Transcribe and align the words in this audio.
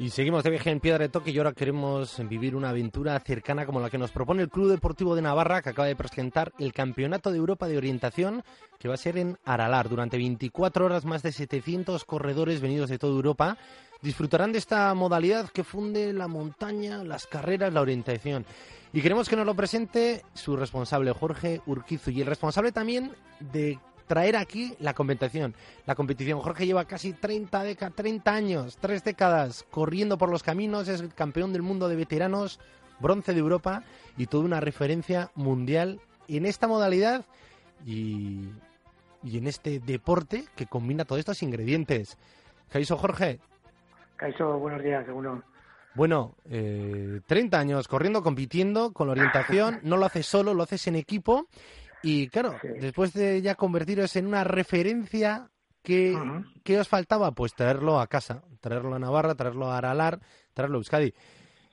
Y 0.00 0.08
seguimos 0.08 0.42
de 0.42 0.48
viaje 0.48 0.70
en 0.70 0.80
Piedra 0.80 1.00
de 1.00 1.10
Toque 1.10 1.30
y 1.30 1.36
ahora 1.36 1.52
queremos 1.52 2.26
vivir 2.26 2.56
una 2.56 2.70
aventura 2.70 3.20
cercana 3.20 3.66
como 3.66 3.80
la 3.80 3.90
que 3.90 3.98
nos 3.98 4.10
propone 4.10 4.40
el 4.40 4.48
Club 4.48 4.70
Deportivo 4.70 5.14
de 5.14 5.20
Navarra, 5.20 5.60
que 5.60 5.68
acaba 5.68 5.88
de 5.88 5.94
presentar 5.94 6.54
el 6.58 6.72
Campeonato 6.72 7.30
de 7.30 7.36
Europa 7.36 7.68
de 7.68 7.76
Orientación, 7.76 8.42
que 8.78 8.88
va 8.88 8.94
a 8.94 8.96
ser 8.96 9.18
en 9.18 9.36
Aralar. 9.44 9.90
Durante 9.90 10.16
24 10.16 10.86
horas, 10.86 11.04
más 11.04 11.22
de 11.22 11.32
700 11.32 12.06
corredores 12.06 12.62
venidos 12.62 12.88
de 12.88 12.96
toda 12.96 13.12
Europa 13.12 13.58
disfrutarán 14.00 14.52
de 14.52 14.58
esta 14.58 14.94
modalidad 14.94 15.50
que 15.50 15.64
funde 15.64 16.14
la 16.14 16.28
montaña, 16.28 17.04
las 17.04 17.26
carreras, 17.26 17.70
la 17.70 17.82
orientación. 17.82 18.46
Y 18.94 19.02
queremos 19.02 19.28
que 19.28 19.36
nos 19.36 19.44
lo 19.44 19.54
presente 19.54 20.24
su 20.32 20.56
responsable, 20.56 21.12
Jorge 21.12 21.60
Urquizu, 21.66 22.10
y 22.10 22.22
el 22.22 22.26
responsable 22.26 22.72
también 22.72 23.12
de 23.52 23.78
traer 24.10 24.36
aquí 24.36 24.74
la 24.80 24.92
competición. 24.92 25.54
La 25.86 25.94
competición. 25.94 26.40
Jorge 26.40 26.66
lleva 26.66 26.84
casi 26.84 27.12
30, 27.12 27.76
30 27.94 28.34
años, 28.34 28.76
tres 28.80 29.04
décadas 29.04 29.64
corriendo 29.70 30.18
por 30.18 30.30
los 30.30 30.42
caminos, 30.42 30.88
es 30.88 31.00
el 31.00 31.14
campeón 31.14 31.52
del 31.52 31.62
mundo 31.62 31.88
de 31.88 31.94
veteranos, 31.94 32.58
bronce 32.98 33.32
de 33.34 33.38
Europa 33.38 33.84
y 34.16 34.26
toda 34.26 34.44
una 34.46 34.58
referencia 34.58 35.30
mundial 35.36 36.00
en 36.26 36.44
esta 36.44 36.66
modalidad 36.66 37.24
y, 37.86 38.48
y 39.22 39.38
en 39.38 39.46
este 39.46 39.78
deporte 39.78 40.46
que 40.56 40.66
combina 40.66 41.04
todos 41.04 41.20
estos 41.20 41.44
ingredientes. 41.44 42.18
Caiso 42.68 42.96
Jorge. 42.96 43.38
Caiso, 44.16 44.58
buenos 44.58 44.82
días, 44.82 45.06
seguro. 45.06 45.40
Bueno, 45.94 46.34
eh, 46.50 47.20
30 47.26 47.60
años 47.60 47.86
corriendo, 47.86 48.24
compitiendo 48.24 48.92
con 48.92 49.06
la 49.06 49.12
orientación, 49.12 49.78
no 49.84 49.96
lo 49.96 50.06
haces 50.06 50.26
solo, 50.26 50.52
lo 50.52 50.64
haces 50.64 50.88
en 50.88 50.96
equipo 50.96 51.46
y 52.02 52.28
claro, 52.28 52.54
después 52.62 53.12
de 53.12 53.42
ya 53.42 53.54
convertiros 53.54 54.16
en 54.16 54.26
una 54.26 54.44
referencia, 54.44 55.48
¿qué, 55.82 56.14
os 56.78 56.88
faltaba? 56.88 57.32
Pues 57.32 57.54
traerlo 57.54 58.00
a 58.00 58.06
casa, 58.06 58.42
traerlo 58.60 58.94
a 58.94 58.98
Navarra, 58.98 59.34
traerlo 59.34 59.66
a 59.66 59.78
Aralar, 59.78 60.18
traerlo 60.54 60.76
a 60.76 60.80
Euskadi. 60.80 61.12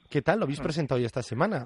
¿Qué 0.09 0.21
tal? 0.21 0.39
¿Lo 0.39 0.45
habéis 0.45 0.59
mm. 0.59 0.63
presentado 0.63 0.99
ya 0.99 1.07
esta 1.07 1.21
semana? 1.21 1.65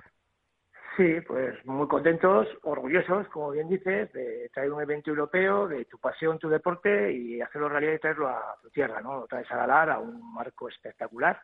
Sí, 0.98 1.22
pues 1.26 1.66
muy 1.66 1.88
contentos, 1.88 2.48
orgullosos, 2.64 3.28
como 3.30 3.52
bien 3.52 3.70
dices, 3.70 4.12
de 4.12 4.50
traer 4.54 4.72
un 4.72 4.82
evento 4.82 5.10
europeo, 5.10 5.68
de 5.68 5.86
tu 5.86 5.98
pasión, 5.98 6.38
tu 6.38 6.50
deporte 6.50 7.14
y 7.14 7.40
hacerlo 7.42 7.70
realidad 7.70 7.94
y 7.94 8.00
traerlo 8.00 8.28
a 8.28 8.58
tu 8.62 8.70
tierra, 8.70 9.00
¿no? 9.02 9.22
Lo 9.22 9.28
traes 9.28 9.50
a 9.52 9.56
Aralar, 9.56 9.92
a 9.92 10.00
un 10.00 10.34
marco 10.34 10.68
espectacular 10.68 11.42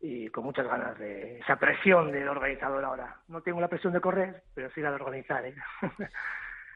y 0.00 0.28
con 0.28 0.44
muchas 0.44 0.66
ganas 0.66 0.98
de 0.98 1.38
esa 1.40 1.56
presión 1.56 2.12
del 2.12 2.28
organizador 2.28 2.84
ahora. 2.84 3.20
No 3.28 3.40
tengo 3.42 3.60
la 3.60 3.68
presión 3.68 3.92
de 3.92 4.00
correr, 4.00 4.42
pero 4.54 4.70
sí 4.70 4.80
la 4.80 4.90
de 4.90 4.96
organizar. 4.96 5.44
¿eh? 5.46 5.54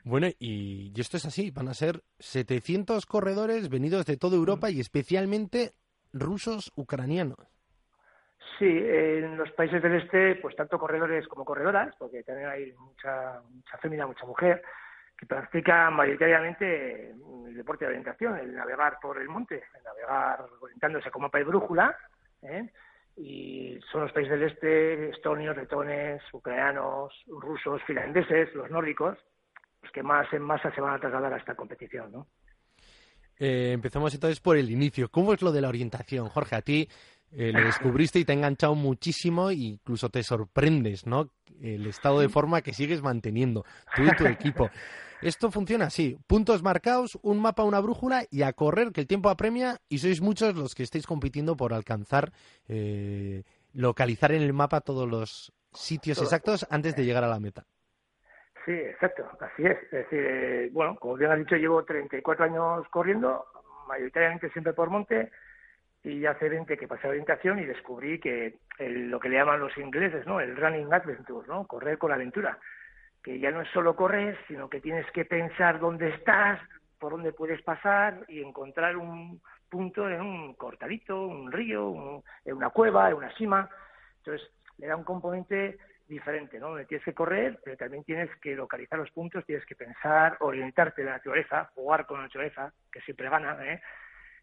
Bueno, 0.04 0.26
y, 0.40 0.92
esto 1.00 1.16
es 1.16 1.26
así, 1.26 1.52
van 1.52 1.68
a 1.68 1.74
ser 1.74 2.02
700 2.18 3.06
corredores 3.06 3.68
venidos 3.68 4.04
de 4.04 4.16
toda 4.16 4.36
Europa 4.36 4.68
y 4.68 4.80
especialmente 4.80 5.74
rusos 6.12 6.72
ucranianos. 6.74 7.38
Sí, 8.58 8.66
en 8.66 9.36
los 9.36 9.50
países 9.52 9.80
del 9.80 10.02
este, 10.02 10.34
pues 10.36 10.56
tanto 10.56 10.76
corredores 10.76 11.28
como 11.28 11.44
corredoras, 11.44 11.94
porque 12.00 12.24
también 12.24 12.48
hay 12.48 12.72
mucha, 12.72 13.40
mucha 13.48 13.78
fémina, 13.78 14.06
mucha 14.06 14.26
mujer, 14.26 14.60
que 15.16 15.26
practican 15.26 15.94
mayoritariamente 15.94 17.10
el 17.46 17.54
deporte 17.54 17.84
de 17.84 17.90
orientación, 17.90 18.36
el 18.38 18.56
navegar 18.56 18.98
por 19.00 19.20
el 19.20 19.28
monte, 19.28 19.62
el 19.76 19.84
navegar 19.84 20.46
orientándose 20.60 21.12
como 21.12 21.26
mapa 21.26 21.40
y 21.40 21.44
brújula, 21.44 21.96
¿eh? 22.42 22.68
Y 23.16 23.78
son 23.90 24.02
los 24.02 24.12
países 24.12 24.38
del 24.38 24.50
este, 24.50 25.10
estonios, 25.10 25.56
letones, 25.56 26.22
ucranianos, 26.32 27.12
rusos, 27.26 27.82
finlandeses, 27.86 28.54
los 28.54 28.70
nórdicos, 28.70 29.18
los 29.82 29.92
que 29.92 30.02
más 30.02 30.32
en 30.32 30.42
masa 30.42 30.74
se 30.74 30.80
van 30.80 30.94
a 30.94 31.00
trasladar 31.00 31.34
a 31.34 31.38
esta 31.38 31.54
competición, 31.54 32.12
¿no? 32.12 32.26
Eh, 33.38 33.72
empezamos 33.72 34.14
entonces 34.14 34.40
por 34.40 34.56
el 34.56 34.70
inicio. 34.70 35.10
¿Cómo 35.10 35.32
es 35.32 35.42
lo 35.42 35.52
de 35.52 35.60
la 35.60 35.68
orientación, 35.68 36.28
Jorge? 36.28 36.54
A 36.54 36.62
ti 36.62 36.88
eh, 37.32 37.50
lo 37.52 37.64
descubriste 37.64 38.18
y 38.18 38.24
te 38.24 38.32
ha 38.32 38.36
enganchado 38.36 38.74
muchísimo 38.74 39.50
e 39.50 39.54
incluso 39.54 40.10
te 40.10 40.22
sorprendes, 40.22 41.06
¿no? 41.06 41.30
El 41.60 41.86
estado 41.86 42.20
de 42.20 42.28
forma 42.28 42.62
que 42.62 42.72
sigues 42.72 43.02
manteniendo, 43.02 43.64
tú 43.96 44.04
y 44.04 44.16
tu 44.16 44.26
equipo. 44.26 44.70
Esto 45.22 45.52
funciona 45.52 45.84
así, 45.86 46.18
puntos 46.26 46.64
marcados, 46.64 47.16
un 47.22 47.40
mapa, 47.40 47.62
una 47.62 47.78
brújula 47.78 48.24
y 48.28 48.42
a 48.42 48.52
correr, 48.52 48.90
que 48.90 49.00
el 49.00 49.06
tiempo 49.06 49.30
apremia 49.30 49.76
y 49.88 49.98
sois 49.98 50.20
muchos 50.20 50.56
los 50.56 50.74
que 50.74 50.82
estáis 50.82 51.06
compitiendo 51.06 51.56
por 51.56 51.72
alcanzar, 51.72 52.32
eh, 52.68 53.44
localizar 53.72 54.32
en 54.32 54.42
el 54.42 54.52
mapa 54.52 54.80
todos 54.80 55.08
los 55.08 55.52
sitios 55.72 56.20
exactos 56.20 56.66
antes 56.70 56.96
de 56.96 57.04
llegar 57.04 57.22
a 57.22 57.28
la 57.28 57.38
meta. 57.38 57.62
Sí, 58.66 58.72
exacto, 58.72 59.24
así 59.38 59.64
es. 59.64 59.80
Es 59.84 59.90
decir, 59.92 60.26
eh, 60.26 60.70
bueno, 60.72 60.96
como 60.96 61.14
bien 61.14 61.30
has 61.30 61.38
dicho, 61.38 61.54
llevo 61.54 61.84
34 61.84 62.44
años 62.44 62.88
corriendo, 62.90 63.46
mayoritariamente 63.86 64.50
siempre 64.50 64.72
por 64.72 64.90
monte, 64.90 65.30
y 66.02 66.26
hace 66.26 66.48
20 66.48 66.76
que 66.76 66.88
pasé 66.88 67.06
a 67.06 67.10
orientación 67.10 67.60
y 67.60 67.64
descubrí 67.64 68.18
que 68.18 68.58
lo 68.80 69.20
que 69.20 69.28
le 69.28 69.36
llaman 69.36 69.60
los 69.60 69.76
ingleses, 69.78 70.26
¿no? 70.26 70.40
El 70.40 70.56
running 70.56 70.92
adventure, 70.92 71.46
¿no? 71.46 71.64
Correr 71.68 71.96
con 71.96 72.10
aventura 72.10 72.58
que 73.22 73.38
ya 73.38 73.50
no 73.50 73.62
es 73.62 73.68
solo 73.70 73.94
correr, 73.94 74.38
sino 74.48 74.68
que 74.68 74.80
tienes 74.80 75.10
que 75.12 75.24
pensar 75.24 75.78
dónde 75.78 76.08
estás, 76.10 76.60
por 76.98 77.12
dónde 77.12 77.32
puedes 77.32 77.62
pasar 77.62 78.24
y 78.28 78.42
encontrar 78.42 78.96
un 78.96 79.40
punto 79.68 80.08
en 80.08 80.20
un 80.20 80.54
cortadito, 80.54 81.26
un 81.26 81.50
río, 81.50 82.22
en 82.44 82.54
una 82.54 82.70
cueva, 82.70 83.08
en 83.08 83.16
una 83.16 83.34
cima. 83.36 83.68
Entonces, 84.18 84.48
le 84.78 84.86
da 84.86 84.96
un 84.96 85.04
componente 85.04 85.78
diferente, 86.06 86.58
¿no? 86.58 86.68
Donde 86.68 86.84
tienes 86.84 87.04
que 87.04 87.14
correr, 87.14 87.58
pero 87.64 87.76
también 87.76 88.04
tienes 88.04 88.28
que 88.36 88.54
localizar 88.54 88.98
los 88.98 89.10
puntos, 89.10 89.46
tienes 89.46 89.64
que 89.64 89.74
pensar, 89.74 90.36
orientarte 90.40 91.00
en 91.00 91.06
la 91.06 91.14
naturaleza, 91.14 91.70
jugar 91.74 92.06
con 92.06 92.18
la 92.18 92.24
naturaleza, 92.24 92.72
que 92.90 93.00
siempre 93.00 93.30
gana, 93.30 93.56
¿eh? 93.64 93.80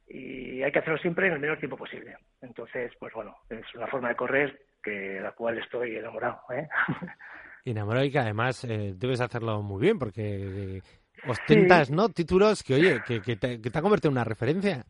Y 0.07 0.63
hay 0.63 0.71
que 0.71 0.79
hacerlo 0.79 0.97
siempre 0.97 1.27
en 1.27 1.33
el 1.33 1.39
menor 1.39 1.59
tiempo 1.59 1.77
posible. 1.77 2.17
Entonces, 2.41 2.91
pues 2.99 3.13
bueno, 3.13 3.37
es 3.49 3.75
una 3.75 3.87
forma 3.87 4.09
de 4.09 4.15
correr 4.15 4.65
que 4.81 5.19
la 5.21 5.33
cual 5.33 5.59
estoy 5.59 5.95
enamorado, 5.97 6.41
¿eh? 6.51 6.67
enamorado 7.65 8.05
y 8.05 8.11
que 8.11 8.19
además 8.19 8.63
eh, 8.63 8.93
debes 8.95 9.21
hacerlo 9.21 9.61
muy 9.61 9.81
bien 9.81 9.99
porque 9.99 10.77
eh, 10.77 10.81
ostentas, 11.27 11.91
¿no? 11.91 12.09
Títulos 12.09 12.63
que, 12.63 12.75
oye, 12.75 13.01
que, 13.05 13.21
que, 13.21 13.35
te, 13.35 13.61
que 13.61 13.69
te 13.69 13.79
ha 13.79 13.81
convertido 13.81 14.09
en 14.09 14.17
una 14.17 14.23
referencia. 14.23 14.85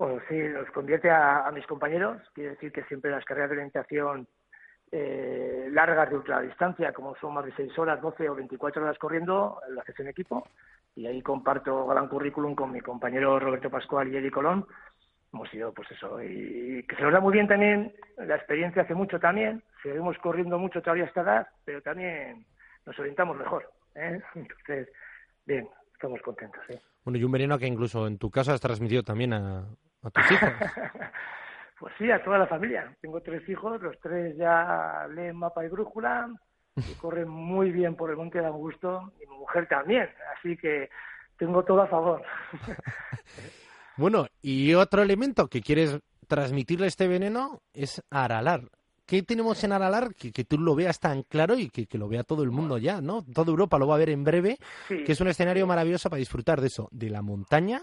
Bueno, 0.00 0.18
sí, 0.30 0.48
los 0.48 0.70
convierte 0.70 1.10
a, 1.10 1.50
mis 1.52 1.66
compañeros. 1.66 2.22
Quiere 2.32 2.50
decir 2.50 2.72
que 2.72 2.84
siempre 2.84 3.10
las 3.10 3.22
carreras 3.26 3.50
de 3.50 3.56
orientación 3.56 4.26
eh, 4.90 5.68
largas 5.72 6.08
de 6.08 6.16
ultradistancia, 6.16 6.92
como 6.94 7.14
son 7.16 7.34
más 7.34 7.44
de 7.44 7.52
6 7.54 7.78
horas, 7.78 8.00
12 8.00 8.30
o 8.30 8.34
24 8.34 8.82
horas 8.82 8.98
corriendo, 8.98 9.60
lo 9.68 9.80
haces 9.80 10.00
en 10.00 10.08
equipo. 10.08 10.48
Y 10.96 11.06
ahí 11.06 11.20
comparto 11.20 11.86
gran 11.86 12.08
currículum 12.08 12.54
con 12.54 12.72
mi 12.72 12.80
compañero 12.80 13.38
Roberto 13.38 13.68
Pascual 13.68 14.08
y 14.08 14.16
Eddie 14.16 14.30
Colón. 14.30 14.66
Hemos 15.34 15.50
sido, 15.50 15.72
pues 15.74 15.90
eso, 15.90 16.18
y 16.22 16.82
que 16.88 16.96
se 16.96 17.02
nos 17.02 17.12
da 17.12 17.20
muy 17.20 17.34
bien 17.34 17.46
también 17.46 17.92
la 18.16 18.36
experiencia 18.36 18.82
hace 18.82 18.94
mucho 18.94 19.20
también, 19.20 19.62
seguimos 19.82 20.16
corriendo 20.18 20.58
mucho 20.58 20.80
todavía 20.80 21.04
a 21.04 21.08
esta 21.08 21.22
edad, 21.22 21.48
pero 21.64 21.82
también 21.82 22.46
nos 22.86 22.98
orientamos 22.98 23.36
mejor. 23.36 23.70
¿eh? 23.94 24.20
Entonces, 24.34 24.88
bien, 25.46 25.68
estamos 25.92 26.20
contentos. 26.22 26.62
¿eh? 26.68 26.80
Bueno, 27.04 27.18
y 27.18 27.24
un 27.24 27.32
veneno 27.32 27.58
que 27.58 27.66
incluso 27.66 28.06
en 28.06 28.18
tu 28.18 28.30
caso 28.30 28.52
has 28.52 28.60
transmitido 28.60 29.02
también 29.02 29.32
a, 29.32 29.64
tus 30.12 30.30
hijos. 30.30 30.50
pues 31.78 31.94
sí, 31.98 32.10
a 32.10 32.22
toda 32.22 32.38
la 32.38 32.46
familia. 32.46 32.94
Tengo 33.00 33.20
tres 33.20 33.48
hijos, 33.48 33.80
los 33.80 33.98
tres 34.00 34.36
ya 34.36 35.06
leen 35.14 35.36
mapa 35.36 35.64
y 35.64 35.68
brújula, 35.68 36.28
y 36.76 36.94
corren 36.94 37.28
muy 37.28 37.70
bien 37.70 37.96
por 37.96 38.10
el 38.10 38.16
monte 38.16 38.40
de 38.40 38.46
Augusto, 38.46 39.12
y 39.22 39.26
mi 39.26 39.36
mujer 39.38 39.66
también, 39.68 40.08
así 40.36 40.56
que 40.56 40.88
tengo 41.36 41.64
todo 41.64 41.82
a 41.82 41.86
favor. 41.86 42.22
bueno, 43.96 44.26
y 44.42 44.74
otro 44.74 45.02
elemento 45.02 45.48
que 45.48 45.62
quieres 45.62 45.98
transmitirle 46.28 46.86
este 46.86 47.08
veneno 47.08 47.60
es 47.72 48.02
aralar. 48.10 48.60
¿Qué 49.10 49.24
tenemos 49.24 49.64
en 49.64 49.72
Aralar 49.72 50.14
que, 50.14 50.30
que 50.30 50.44
tú 50.44 50.56
lo 50.56 50.76
veas 50.76 51.00
tan 51.00 51.24
claro 51.24 51.56
y 51.58 51.68
que, 51.68 51.98
lo 51.98 52.06
vea 52.06 52.22
todo 52.22 52.44
el 52.44 52.52
mundo 52.52 52.78
ya, 52.78 53.00
¿no? 53.00 53.24
Toda 53.34 53.50
Europa 53.50 53.76
lo 53.76 53.88
va 53.88 53.96
a 53.96 53.98
ver 53.98 54.10
en 54.10 54.22
breve, 54.22 54.56
que 54.86 55.10
es 55.10 55.20
un 55.20 55.26
escenario 55.26 55.66
maravilloso 55.66 56.08
para 56.08 56.20
disfrutar 56.20 56.60
de 56.60 56.68
eso, 56.68 56.88
de 56.92 57.10
la 57.10 57.20
montaña, 57.20 57.82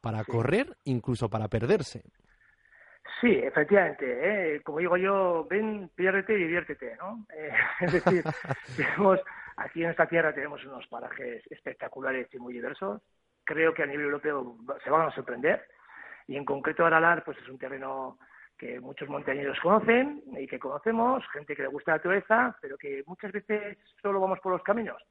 para 0.00 0.24
correr, 0.24 0.74
incluso 0.84 1.28
para 1.28 1.48
perderse. 1.48 2.04
Sí, 3.20 3.34
efectivamente. 3.34 4.06
¿eh? 4.06 4.62
Como 4.62 4.78
digo 4.78 4.96
yo, 4.96 5.46
ven, 5.50 5.90
piérdete 5.94 6.32
y 6.32 6.38
diviértete, 6.38 6.96
¿no? 6.96 7.26
Eh, 7.36 7.52
es 7.80 7.92
decir, 7.92 8.24
tenemos, 8.74 9.20
aquí 9.58 9.84
en 9.84 9.90
esta 9.90 10.06
tierra 10.06 10.32
tenemos 10.32 10.64
unos 10.64 10.86
parajes 10.86 11.42
espectaculares 11.50 12.28
y 12.32 12.38
muy 12.38 12.54
diversos. 12.54 13.02
Creo 13.44 13.74
que 13.74 13.82
a 13.82 13.86
nivel 13.86 14.06
europeo 14.06 14.56
se 14.82 14.88
van 14.88 15.06
a 15.06 15.14
sorprender. 15.14 15.66
Y 16.26 16.36
en 16.38 16.46
concreto 16.46 16.86
Aralar, 16.86 17.24
pues 17.24 17.36
es 17.36 17.48
un 17.50 17.58
terreno 17.58 18.16
que 18.62 18.78
muchos 18.78 19.08
montañeros 19.08 19.58
conocen 19.60 20.22
y 20.38 20.46
que 20.46 20.60
conocemos, 20.60 21.24
gente 21.32 21.56
que 21.56 21.62
le 21.62 21.68
gusta 21.68 21.90
la 21.90 21.96
naturaleza, 21.96 22.56
pero 22.60 22.78
que 22.78 23.02
muchas 23.08 23.32
veces 23.32 23.76
solo 24.00 24.20
vamos 24.20 24.38
por 24.38 24.52
los 24.52 24.62
caminos. 24.62 25.02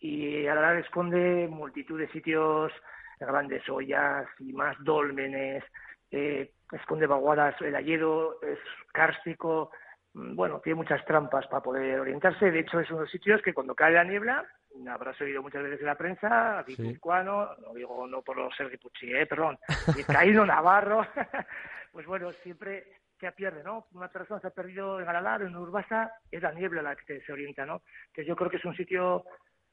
Y 0.00 0.46
Aralar 0.46 0.78
esconde 0.78 1.48
multitud 1.48 1.98
de 1.98 2.08
sitios, 2.08 2.72
grandes 3.20 3.68
ollas 3.68 4.26
y 4.38 4.54
más 4.54 4.74
dólmenes, 4.80 5.62
eh, 6.10 6.50
esconde 6.72 7.06
vaguadas, 7.06 7.60
el 7.60 7.76
ayedo 7.76 8.40
es 8.40 8.58
kárstico, 8.90 9.70
mm, 10.14 10.34
bueno, 10.34 10.60
tiene 10.60 10.76
muchas 10.76 11.04
trampas 11.04 11.46
para 11.48 11.62
poder 11.62 12.00
orientarse. 12.00 12.50
De 12.50 12.60
hecho, 12.60 12.80
es 12.80 12.88
uno 12.88 13.00
de 13.00 13.04
los 13.04 13.12
sitios 13.12 13.42
que 13.42 13.52
cuando 13.52 13.74
cae 13.74 13.92
la 13.92 14.04
niebla, 14.04 14.46
habrás 14.86 15.20
oído 15.20 15.42
muchas 15.42 15.62
veces 15.62 15.80
en 15.80 15.86
la 15.86 15.96
prensa, 15.96 16.64
guipuzcoano, 16.66 17.56
no 17.56 17.74
digo 17.74 18.06
no 18.06 18.22
por 18.22 18.54
ser 18.54 18.70
guipuchi, 18.70 19.12
eh, 19.14 19.26
perdón, 19.26 19.58
caído 20.06 20.44
navarro, 20.46 21.06
pues 21.92 22.06
bueno, 22.06 22.32
siempre 22.42 22.84
que 23.18 23.32
pierde, 23.32 23.62
¿no? 23.64 23.86
Una 23.92 24.08
persona 24.08 24.40
se 24.40 24.46
ha 24.46 24.50
perdido 24.50 25.00
en 25.00 25.08
Aralar, 25.08 25.42
en 25.42 25.56
Urbasa, 25.56 26.12
es 26.30 26.40
la 26.42 26.52
niebla 26.52 26.82
la 26.82 26.96
que 26.96 27.20
se 27.20 27.32
orienta, 27.32 27.66
¿no? 27.66 27.82
Entonces 28.06 28.26
yo 28.26 28.36
creo 28.36 28.50
que 28.50 28.58
es 28.58 28.64
un 28.64 28.76
sitio 28.76 29.24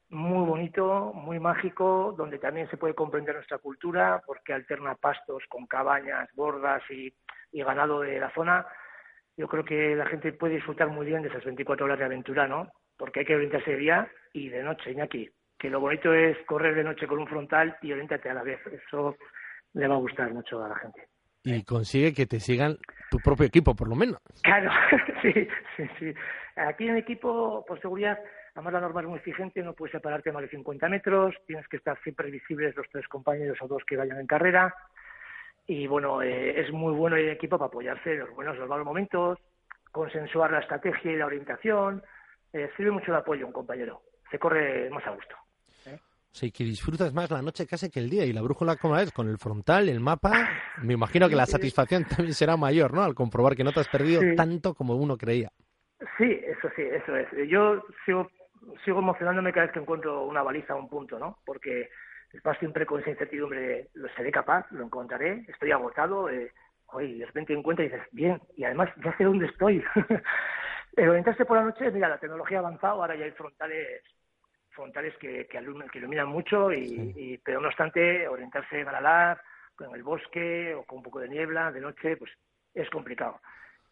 muy 0.10 0.46
bonito, 0.48 1.14
muy 1.14 1.40
mágico, 1.40 2.14
donde 2.18 2.40
también 2.40 2.70
se 2.70 2.78
puede 2.78 2.94
comprender 2.94 3.36
nuestra 3.36 3.58
cultura, 3.60 4.22
porque 4.26 4.54
alterna 4.54 4.96
pastos 4.96 5.44
con 5.50 5.68
cabañas, 5.68 6.30
bordas 6.34 6.82
y, 6.90 7.14
ganado 7.52 8.02
de 8.02 8.20
la 8.20 8.32
zona. 8.32 8.66
Yo 9.38 9.48
creo 9.48 9.64
que 9.64 9.96
la 9.96 10.06
gente 10.08 10.34
puede 10.34 10.56
disfrutar 10.56 10.90
muy 10.90 11.06
bien 11.06 11.22
de 11.22 11.30
esas 11.30 11.46
24 11.46 11.86
horas 11.86 12.00
de 12.00 12.06
aventura, 12.06 12.48
¿no? 12.48 12.70
Porque 12.98 13.22
hay 13.22 13.26
que 13.26 13.36
orientarse 13.36 13.78
día 13.78 14.12
y 14.36 14.50
de 14.50 14.64
noche, 14.64 14.92
Iñaki. 14.92 15.30
Que 15.58 15.70
lo 15.70 15.80
bonito 15.80 16.14
es 16.14 16.38
correr 16.46 16.76
de 16.76 16.84
noche 16.84 17.08
con 17.08 17.20
un 17.20 17.28
frontal 17.28 17.78
y 17.82 17.92
orientarte 17.92 18.30
a 18.30 18.34
la 18.34 18.44
vez. 18.44 18.60
Eso 18.68 19.16
le 19.74 19.88
va 19.88 19.96
a 19.96 20.00
gustar 20.00 20.32
mucho 20.34 20.64
a 20.64 20.70
la 20.70 20.76
gente. 20.76 21.08
Y 21.44 21.64
consigue 21.64 22.14
que 22.14 22.26
te 22.26 22.40
sigan 22.40 22.78
tu 23.10 23.18
propio 23.20 23.46
equipo, 23.46 23.76
por 23.76 23.88
lo 23.88 23.96
menos. 23.96 24.20
Claro, 24.44 24.70
sí, 25.22 25.32
sí, 25.78 25.84
sí. 26.00 26.14
Aquí 26.56 26.88
en 26.88 26.98
equipo, 26.98 27.64
por 27.66 27.80
seguridad, 27.82 28.20
Además, 28.56 28.74
la 28.74 28.82
norma 28.82 29.02
es 29.02 29.08
muy 29.08 29.18
exigente, 29.18 29.62
no 29.62 29.74
puedes 29.74 29.92
separarte 29.92 30.32
más 30.32 30.44
de 30.44 30.48
50 30.48 30.88
metros, 30.88 31.36
tienes 31.46 31.68
que 31.68 31.76
estar 31.76 32.02
siempre 32.04 32.32
visibles 32.32 32.74
los 32.78 32.88
tres 32.90 33.06
compañeros 33.10 33.58
o 33.62 33.68
dos 33.68 33.84
que 33.84 33.98
vayan 33.98 34.18
en 34.18 34.28
carrera. 34.28 34.74
Y 35.68 35.88
bueno, 35.88 36.22
eh, 36.22 36.62
es 36.62 36.72
muy 36.72 36.94
bueno 36.94 37.18
el 37.18 37.28
equipo 37.30 37.58
para 37.58 37.68
apoyarse 37.68 38.14
en 38.14 38.20
los 38.20 38.34
buenos 38.34 38.58
los 38.58 38.70
malos 38.70 38.86
momentos, 38.86 39.40
consensuar 39.92 40.52
la 40.52 40.60
estrategia 40.60 41.12
y 41.12 41.18
la 41.18 41.26
orientación. 41.26 42.02
Eh, 42.54 42.70
sirve 42.78 42.92
mucho 42.92 43.12
el 43.12 43.18
apoyo 43.18 43.46
un 43.46 43.52
compañero, 43.52 44.04
se 44.30 44.40
corre 44.40 44.90
más 44.90 45.06
a 45.06 45.12
gusto. 45.12 45.36
¿eh? 45.86 46.00
Sí, 46.32 46.52
que 46.52 46.64
disfrutas 46.64 47.14
más 47.14 47.32
la 47.32 47.42
noche 47.42 47.66
casi 47.68 47.90
que 47.90 48.00
el 48.00 48.10
día. 48.10 48.26
Y 48.26 48.34
la 48.34 48.42
brújula, 48.42 48.76
como 48.76 48.98
es, 48.98 49.12
con 49.12 49.30
el 49.30 49.38
frontal, 49.38 49.90
el 49.90 50.00
mapa, 50.00 50.32
me 50.82 50.94
imagino 50.94 51.30
que 51.30 51.36
la 51.36 51.46
satisfacción 51.46 52.06
también 52.06 52.34
será 52.34 52.58
mayor, 52.58 52.94
¿no? 52.94 53.04
Al 53.04 53.16
comprobar 53.16 53.56
que 53.56 53.64
no 53.64 53.72
te 53.72 53.80
has 53.80 53.90
perdido 53.90 54.22
tanto 54.36 54.74
como 54.74 54.96
uno 54.96 55.18
creía. 55.18 55.50
Sí, 56.18 56.40
eso 56.46 56.70
sí, 56.76 56.82
eso 56.82 57.16
es. 57.16 57.28
Yo 57.50 57.84
sigo 58.06 58.30
sigo 58.84 59.00
emocionándome 59.00 59.52
cada 59.52 59.68
vez 59.68 59.74
que 59.74 59.80
encuentro 59.80 60.24
una 60.26 60.44
baliza 60.44 60.76
o 60.76 60.80
un 60.80 60.90
punto, 60.90 61.20
¿no? 61.20 61.40
Porque 61.46 61.90
vas 62.44 62.58
siempre 62.60 62.86
con 62.86 63.00
esa 63.00 63.12
incertidumbre 63.12 63.60
de, 63.60 63.90
¿lo 63.94 64.10
seré 64.10 64.32
capaz? 64.32 64.66
¿Lo 64.72 64.84
encontraré? 64.84 65.46
¿Estoy 65.48 65.72
agotado? 65.72 66.30
Eh, 66.30 66.52
oye, 66.88 67.16
de 67.16 67.26
repente 67.26 67.54
encuentras 67.54 67.88
y 67.88 67.92
dices, 67.92 68.08
bien, 68.12 68.42
y 68.56 68.64
además 68.64 68.90
ya 69.04 69.16
sé 69.18 69.24
dónde 69.24 69.46
estoy. 69.46 69.84
Pero 70.96 71.12
orientarse 71.12 71.46
por 71.46 71.58
la 71.58 71.64
noche, 71.64 71.92
mira, 71.92 72.10
la 72.10 72.20
tecnología 72.20 72.58
ha 72.58 72.62
avanzado, 72.62 73.02
ahora 73.02 73.16
ya 73.16 73.26
hay 73.26 73.32
frontales 73.32 74.02
frontales 74.76 75.16
que, 75.18 75.48
que, 75.48 75.60
que 75.92 75.98
iluminan 75.98 76.28
mucho, 76.28 76.72
y, 76.72 77.40
pero 77.44 77.62
no 77.62 77.70
obstante, 77.70 78.28
orientarse 78.28 78.82
en 78.82 78.88
Aralar, 78.88 79.42
con 79.76 79.94
el 79.96 80.04
bosque 80.04 80.74
o 80.74 80.84
con 80.84 81.00
un 81.00 81.04
poco 81.04 81.20
de 81.20 81.30
niebla 81.30 81.72
de 81.72 81.82
noche, 81.82 82.18
pues 82.18 82.32
es 82.74 82.90
complicado. 82.90 83.40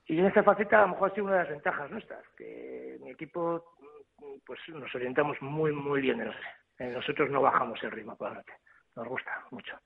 Y 0.06 0.20
en 0.20 0.26
esta 0.26 0.44
faceta 0.44 0.80
a 0.80 0.82
lo 0.84 0.90
mejor 0.90 1.12
ha 1.12 1.14
sido 1.14 1.26
una 1.26 1.38
de 1.38 1.44
las 1.44 1.50
ventajas 1.50 1.92
nuestras, 1.92 2.24
que 2.38 2.98
mi 3.02 3.12
equipo 3.12 3.74
pues 4.46 4.60
nos 4.70 4.94
orientamos 4.94 5.38
muy, 5.42 5.72
muy 5.72 6.02
bien 6.02 6.22
en 6.22 6.30
eh, 6.80 6.92
Nosotros 6.92 7.30
no 7.30 7.42
bajamos 7.42 7.82
el 7.84 7.92
ritmo 7.92 8.16
por 8.16 8.32
la 8.32 8.44
Nos 8.96 9.08
gusta 9.08 9.46
mucho. 9.52 9.78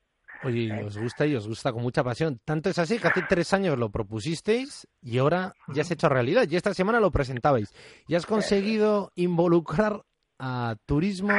Oye, 0.43 0.67
¿Eh? 0.67 0.83
os 0.83 0.97
gusta 0.97 1.25
y 1.25 1.35
os 1.35 1.47
gusta 1.47 1.71
con 1.71 1.81
mucha 1.81 2.03
pasión. 2.03 2.39
Tanto 2.45 2.69
es 2.69 2.77
así 2.77 2.99
que 2.99 3.07
hace 3.07 3.23
tres 3.27 3.53
años 3.53 3.77
lo 3.77 3.89
propusisteis 3.89 4.87
y 5.01 5.17
ahora 5.17 5.53
ya 5.67 5.83
se 5.83 5.93
ha 5.93 5.95
hecho 5.95 6.09
realidad. 6.09 6.45
Y 6.49 6.55
esta 6.55 6.73
semana 6.73 6.99
lo 6.99 7.11
presentabais. 7.11 7.73
Y 8.07 8.15
has 8.15 8.25
conseguido 8.25 9.11
involucrar 9.15 10.03
a 10.39 10.75
Turismo 10.85 11.33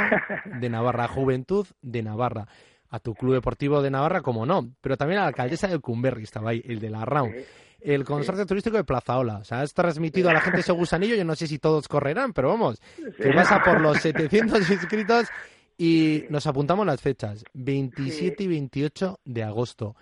de 0.45 0.69
Navarra, 0.69 1.05
a 1.05 1.09
Juventud 1.09 1.67
de 1.83 2.03
Navarra, 2.03 2.47
a 2.91 2.99
tu 3.00 3.15
Club 3.15 3.35
Deportivo 3.35 3.83
de 3.83 3.91
Navarra, 3.91 4.23
como 4.23 4.47
no, 4.47 4.71
pero 4.81 4.97
también 4.97 5.21
a 5.21 5.23
la 5.23 5.29
alcaldesa 5.29 5.69
de 5.69 5.79
Cumberry, 5.79 6.25
estaba 6.25 6.50
ahí, 6.50 6.62
el 6.65 6.81
de 6.81 6.91
la 6.91 7.05
Round 7.05 7.35
el 7.81 8.05
consorcio 8.05 8.47
turístico 8.47 8.77
de 8.77 8.85
Plazaola. 8.85 9.39
O 9.39 9.45
sea, 9.45 9.61
has 9.61 9.73
transmitido 9.75 10.31
a 10.31 10.33
la 10.33 10.41
gente 10.41 10.61
ese 10.61 10.73
gusanillo. 10.73 11.15
Yo 11.15 11.25
no 11.25 11.37
sé 11.37 11.47
si 11.47 11.59
todos 11.59 11.89
correrán, 11.89 12.33
pero 12.33 12.49
vamos, 12.49 12.81
que 13.17 13.33
pasa 13.33 13.62
por 13.62 13.81
los 13.81 13.99
700 14.03 14.69
inscritos 14.71 15.29
y 15.77 16.25
nos 16.29 16.47
apuntamos 16.47 16.85
las 16.85 17.00
fechas, 17.00 17.45
27 17.55 18.43
y 18.43 18.49
28 18.49 19.21
de 19.25 19.45
agosto. 19.45 19.95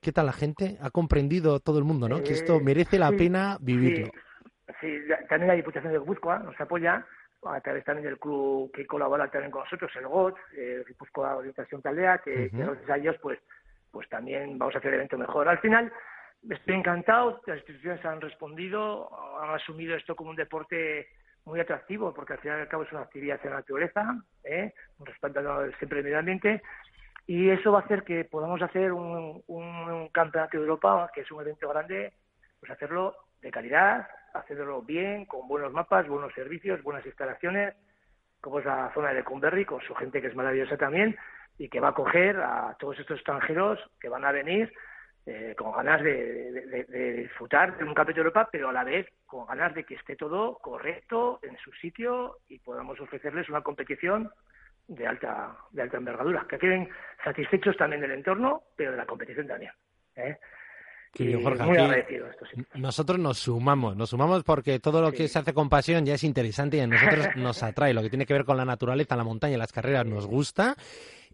¿Qué 0.00 0.12
tal 0.12 0.26
la 0.26 0.32
gente? 0.32 0.78
Ha 0.80 0.90
comprendido 0.90 1.60
todo 1.60 1.78
el 1.78 1.84
mundo, 1.84 2.08
¿no? 2.08 2.22
que 2.22 2.32
esto 2.32 2.56
eh, 2.56 2.62
merece 2.62 2.98
la 2.98 3.10
pena 3.10 3.58
vivirlo. 3.60 4.10
Sí, 4.80 4.88
también 5.28 5.48
la 5.48 5.54
Diputación 5.54 5.92
de 5.92 5.98
Guipúzcoa 5.98 6.38
nos 6.38 6.60
apoya 6.60 7.04
a 7.44 7.60
través 7.60 7.84
también 7.84 8.06
del 8.06 8.18
club 8.18 8.70
que 8.72 8.86
colabora 8.86 9.30
también 9.30 9.50
con 9.50 9.62
nosotros, 9.64 9.90
el 9.96 10.06
GOT, 10.06 10.36
el 10.56 10.84
Guipúzcoa 10.84 11.36
Orientación 11.36 11.82
Taldea, 11.82 12.18
que, 12.18 12.48
gracias 12.52 12.90
a 12.90 12.96
ellos 12.96 13.16
pues, 13.22 13.38
pues 13.90 14.08
también 14.08 14.58
vamos 14.58 14.74
a 14.74 14.78
hacer 14.78 14.90
el 14.90 14.96
evento 14.96 15.18
mejor. 15.18 15.48
Al 15.48 15.58
final, 15.58 15.92
Estoy 16.48 16.76
encantado, 16.76 17.40
las 17.46 17.58
instituciones 17.58 18.04
han 18.04 18.20
respondido, 18.20 19.10
han 19.40 19.54
asumido 19.54 19.96
esto 19.96 20.14
como 20.14 20.30
un 20.30 20.36
deporte 20.36 21.08
muy 21.44 21.60
atractivo, 21.60 22.14
porque 22.14 22.34
al 22.34 22.38
final 22.38 22.58
y 22.58 22.62
al 22.62 22.68
cabo 22.68 22.84
es 22.84 22.92
una 22.92 23.02
actividad 23.02 23.40
en 23.42 23.50
la 23.50 23.56
naturaleza, 23.56 24.16
¿eh? 24.44 24.72
respetando 25.00 25.70
siempre 25.78 25.98
el 25.98 26.04
medio 26.04 26.18
ambiente, 26.18 26.62
y 27.26 27.50
eso 27.50 27.72
va 27.72 27.80
a 27.80 27.82
hacer 27.82 28.04
que 28.04 28.24
podamos 28.24 28.62
hacer 28.62 28.92
un, 28.92 29.42
un, 29.46 30.08
campeonato 30.08 30.56
de 30.56 30.62
Europa, 30.62 31.10
que 31.12 31.22
es 31.22 31.30
un 31.30 31.40
evento 31.40 31.68
grande, 31.68 32.12
pues 32.60 32.70
hacerlo 32.70 33.14
de 33.42 33.50
calidad, 33.50 34.08
hacerlo 34.38 34.82
bien, 34.82 35.26
con 35.26 35.48
buenos 35.48 35.72
mapas, 35.72 36.08
buenos 36.08 36.32
servicios, 36.34 36.82
buenas 36.82 37.04
instalaciones, 37.06 37.74
como 38.40 38.60
es 38.60 38.64
la 38.64 38.92
zona 38.94 39.12
de 39.12 39.24
Cumberry, 39.24 39.64
con 39.64 39.80
su 39.80 39.94
gente 39.94 40.20
que 40.20 40.28
es 40.28 40.34
maravillosa 40.34 40.76
también, 40.76 41.16
y 41.58 41.68
que 41.68 41.80
va 41.80 41.88
a 41.88 41.90
acoger 41.90 42.36
a 42.36 42.76
todos 42.78 42.98
estos 42.98 43.16
extranjeros 43.16 43.78
que 44.00 44.08
van 44.08 44.24
a 44.24 44.32
venir 44.32 44.72
eh, 45.26 45.54
con 45.58 45.72
ganas 45.72 46.02
de, 46.02 46.86
disfrutar 47.22 47.76
de 47.76 47.84
un 47.84 47.92
campeonato 47.92 48.14
de 48.14 48.28
Europa, 48.28 48.48
pero 48.50 48.70
a 48.70 48.72
la 48.72 48.84
vez 48.84 49.06
con 49.26 49.46
ganas 49.46 49.74
de 49.74 49.84
que 49.84 49.94
esté 49.94 50.16
todo 50.16 50.56
correcto 50.58 51.40
en 51.42 51.58
su 51.58 51.70
sitio 51.72 52.38
y 52.48 52.58
podamos 52.60 52.98
ofrecerles 53.00 53.48
una 53.50 53.60
competición 53.60 54.30
de 54.86 55.06
alta 55.06 55.54
de 55.70 55.82
alta 55.82 55.98
envergadura, 55.98 56.46
que 56.48 56.58
queden 56.58 56.88
satisfechos 57.22 57.76
también 57.76 58.00
del 58.00 58.12
entorno, 58.12 58.62
pero 58.74 58.92
de 58.92 58.96
la 58.96 59.04
competición 59.04 59.46
también. 59.46 59.72
¿eh? 60.16 60.38
Muy 61.18 61.76
agradecido 61.76 62.26
esto, 62.28 62.44
Nosotros 62.74 63.18
nos 63.18 63.38
sumamos, 63.38 63.96
nos 63.96 64.10
sumamos 64.10 64.44
porque 64.44 64.78
todo 64.78 65.00
lo 65.00 65.12
que 65.12 65.28
se 65.28 65.38
hace 65.38 65.52
con 65.52 65.68
pasión 65.68 66.04
ya 66.04 66.14
es 66.14 66.24
interesante 66.24 66.76
y 66.76 66.80
a 66.80 66.86
nosotros 66.86 67.28
nos 67.36 67.62
atrae. 67.62 67.94
Lo 67.94 68.02
que 68.02 68.10
tiene 68.10 68.26
que 68.26 68.34
ver 68.34 68.44
con 68.44 68.56
la 68.56 68.64
naturaleza, 68.64 69.16
la 69.16 69.24
montaña, 69.24 69.58
las 69.58 69.72
carreras 69.72 70.06
nos 70.06 70.26
gusta 70.26 70.76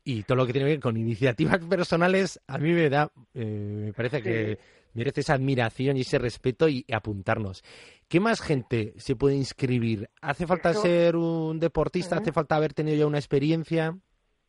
y 0.04 0.23
todo 0.23 0.37
lo 0.37 0.47
que 0.47 0.52
tiene 0.52 0.69
que 0.69 0.75
ver 0.75 0.83
con 0.83 0.97
iniciativas 0.97 1.59
personales, 1.69 2.40
a 2.47 2.59
mí 2.59 2.73
me 2.73 2.88
da, 2.90 3.11
eh, 3.35 3.85
me 3.87 3.93
parece 3.93 4.23
que 4.23 4.59
merece 4.93 5.21
esa 5.21 5.35
admiración 5.35 5.97
y 5.97 6.02
ese 6.02 6.19
respeto 6.19 6.69
y, 6.69 6.85
apuntarnos. 6.93 7.62
¿Qué 8.09 8.21
más 8.21 8.40
gente 8.40 8.95
se 8.97 9.16
puede 9.16 9.35
inscribir? 9.35 10.09
¿Hace 10.21 10.47
falta 10.47 10.73
ser 10.73 11.16
un 11.16 11.59
deportista? 11.59 12.16
¿Hace 12.16 12.33
falta 12.33 12.57
haber 12.57 12.75
tenido 12.75 12.97
ya 12.97 13.07
una 13.07 13.19
experiencia? 13.19 13.93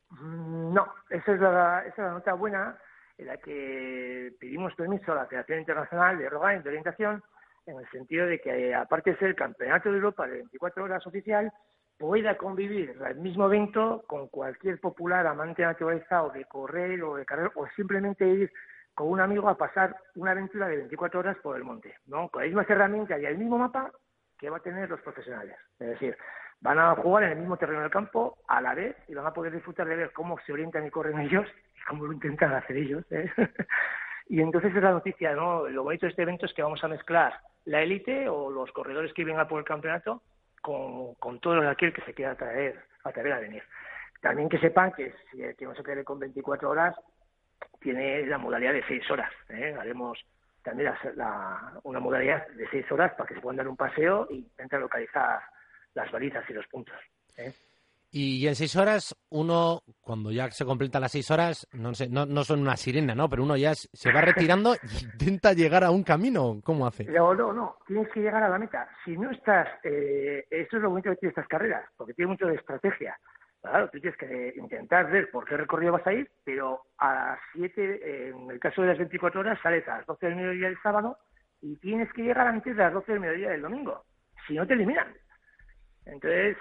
Mm, 0.09 0.73
no, 0.73 0.87
esa 1.09 1.33
es 1.33 1.41
la, 1.41 1.79
esa 1.81 1.89
es 1.89 1.97
la 1.97 2.11
nota 2.11 2.33
buena 2.33 2.77
en 3.17 3.27
la 3.27 3.37
que 3.37 4.33
pedimos 4.39 4.73
permiso 4.75 5.11
a 5.11 5.15
la 5.15 5.25
Federación 5.25 5.59
Internacional 5.59 6.17
de 6.17 6.29
Rogain 6.29 6.61
de 6.61 6.69
Orientación 6.69 7.23
en 7.65 7.77
el 7.77 7.89
sentido 7.89 8.27
de 8.27 8.39
que, 8.39 8.75
aparte 8.75 9.11
de 9.11 9.17
ser 9.17 9.29
el 9.29 9.35
Campeonato 9.35 9.89
de 9.89 9.97
Europa 9.97 10.27
de 10.27 10.37
24 10.37 10.83
horas 10.83 11.07
oficial, 11.07 11.51
pueda 11.97 12.37
convivir 12.37 12.95
el 13.07 13.15
mismo 13.17 13.45
evento 13.45 14.03
con 14.07 14.27
cualquier 14.27 14.79
popular 14.79 15.25
amante 15.25 15.61
de 15.61 15.69
naturaleza 15.69 16.23
o 16.23 16.29
de 16.31 16.45
correr 16.45 17.01
o 17.03 17.15
de 17.15 17.25
carrer 17.25 17.51
o 17.55 17.67
simplemente 17.75 18.27
ir 18.27 18.51
con 18.93 19.07
un 19.07 19.19
amigo 19.19 19.49
a 19.49 19.57
pasar 19.57 19.95
una 20.15 20.31
aventura 20.31 20.67
de 20.67 20.77
24 20.77 21.19
horas 21.19 21.37
por 21.41 21.55
el 21.57 21.63
monte, 21.63 21.95
¿no? 22.05 22.29
Con 22.29 22.41
las 22.41 22.49
mismas 22.49 22.69
herramientas 22.69 23.19
y 23.21 23.25
el 23.25 23.37
mismo 23.37 23.57
mapa 23.57 23.91
que 24.37 24.49
va 24.49 24.57
a 24.57 24.61
tener 24.61 24.89
los 24.89 25.01
profesionales. 25.01 25.57
Es 25.79 25.87
decir, 25.87 26.17
van 26.61 26.79
a 26.79 26.95
jugar 26.95 27.23
en 27.23 27.31
el 27.31 27.39
mismo 27.39 27.57
terreno 27.57 27.81
del 27.81 27.91
campo 27.91 28.37
a 28.47 28.61
la 28.61 28.73
vez 28.73 28.95
y 29.07 29.13
van 29.13 29.25
a 29.25 29.33
poder 29.33 29.53
disfrutar 29.53 29.87
de 29.87 29.95
ver 29.95 30.11
cómo 30.11 30.37
se 30.45 30.53
orientan 30.53 30.85
y 30.85 30.89
corren 30.89 31.19
ellos 31.19 31.47
y 31.75 31.81
cómo 31.83 32.05
lo 32.05 32.13
intentan 32.13 32.53
hacer 32.53 32.77
ellos. 32.77 33.03
¿eh? 33.11 33.31
y 34.29 34.41
entonces 34.41 34.75
es 34.75 34.81
la 34.81 34.91
noticia, 34.91 35.33
¿no? 35.33 35.67
Lo 35.67 35.83
bonito 35.83 36.05
de 36.05 36.11
este 36.11 36.23
evento 36.23 36.45
es 36.45 36.53
que 36.53 36.63
vamos 36.63 36.83
a 36.83 36.87
mezclar 36.87 37.33
la 37.65 37.81
élite 37.81 38.29
o 38.29 38.49
los 38.49 38.71
corredores 38.71 39.13
que 39.13 39.23
vienen 39.23 39.41
a 39.41 39.47
por 39.47 39.59
el 39.59 39.65
campeonato 39.65 40.21
con, 40.61 41.13
con 41.15 41.39
todo 41.39 41.67
aquel 41.69 41.93
que 41.93 42.01
se 42.01 42.13
quiera 42.13 42.31
atraer, 42.31 42.79
atrever 43.03 43.33
a 43.33 43.39
venir. 43.39 43.63
También 44.21 44.49
que 44.49 44.57
sepan 44.57 44.91
que 44.91 45.13
si 45.31 45.43
el 45.43 45.55
que 45.55 45.65
no 45.65 46.03
con 46.03 46.19
24 46.19 46.69
horas 46.69 46.95
tiene 47.79 48.25
la 48.25 48.39
modalidad 48.39 48.73
de 48.73 48.83
6 48.87 49.11
horas. 49.11 49.31
¿eh? 49.49 49.75
Haremos 49.79 50.19
también 50.63 50.91
una 51.83 51.99
modalidad 51.99 52.47
de 52.47 52.67
6 52.69 52.91
horas 52.91 53.13
para 53.13 53.27
que 53.27 53.35
se 53.35 53.41
puedan 53.41 53.57
dar 53.57 53.67
un 53.67 53.77
paseo 53.77 54.27
y 54.31 54.37
intentar 54.37 54.79
localizar 54.79 55.41
las 55.95 56.11
balizas 56.11 56.47
y 56.49 56.53
los 56.53 56.67
puntos. 56.67 56.95
¿eh? 57.37 57.53
Y 58.11 58.47
en 58.47 58.55
seis 58.55 58.75
horas, 58.77 59.13
uno, 59.29 59.81
cuando 59.99 60.31
ya 60.31 60.49
se 60.49 60.63
completan 60.63 61.01
las 61.01 61.11
seis 61.11 61.29
horas, 61.31 61.67
no, 61.73 61.93
sé, 61.93 62.07
no, 62.07 62.25
no 62.25 62.45
son 62.45 62.61
una 62.61 62.77
sirena, 62.77 63.13
¿no? 63.13 63.27
Pero 63.27 63.43
uno 63.43 63.57
ya 63.57 63.75
se 63.75 64.11
va 64.13 64.21
retirando 64.21 64.73
e 64.73 64.77
intenta 65.13 65.51
llegar 65.51 65.83
a 65.83 65.91
un 65.91 66.03
camino. 66.03 66.61
¿Cómo 66.63 66.87
hace? 66.87 67.03
No, 67.05 67.33
no, 67.33 67.51
no. 67.51 67.77
Tienes 67.85 68.09
que 68.13 68.21
llegar 68.21 68.43
a 68.43 68.49
la 68.49 68.57
meta. 68.57 68.87
Si 69.03 69.17
no 69.17 69.31
estás... 69.31 69.67
Eh, 69.83 70.45
esto 70.49 70.77
es 70.77 70.83
lo 70.83 70.91
bonito 70.91 71.09
que 71.09 71.17
tiene 71.17 71.31
estas 71.31 71.47
carreras, 71.47 71.89
porque 71.97 72.13
tiene 72.13 72.31
mucho 72.31 72.45
de 72.45 72.55
estrategia. 72.55 73.19
Claro, 73.61 73.89
tú 73.89 73.99
tienes 73.99 74.17
que 74.17 74.53
intentar 74.55 75.11
ver 75.11 75.29
por 75.31 75.43
qué 75.43 75.57
recorrido 75.57 75.93
vas 75.93 76.07
a 76.07 76.13
ir, 76.13 76.29
pero 76.43 76.83
a 76.99 77.13
las 77.13 77.39
7, 77.53 78.29
en 78.29 78.51
el 78.51 78.59
caso 78.59 78.81
de 78.81 78.89
las 78.89 78.97
24 78.97 79.41
horas, 79.41 79.59
sales 79.61 79.85
a 79.87 79.97
las 79.97 80.05
12 80.05 80.25
del 80.25 80.35
mediodía 80.35 80.67
del 80.67 80.81
sábado 80.81 81.17
y 81.61 81.75
tienes 81.77 82.13
que 82.13 82.21
llegar 82.21 82.47
antes 82.47 82.77
de 82.77 82.83
las 82.83 82.93
12 82.93 83.11
del 83.11 83.21
mediodía 83.21 83.49
del 83.49 83.63
domingo. 83.63 84.05
Si 84.47 84.53
no, 84.53 84.65
te 84.67 84.73
eliminan. 84.73 85.07
Entonces, 86.05 86.57